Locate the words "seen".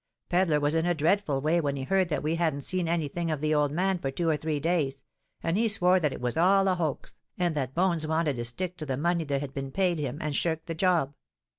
2.63-2.87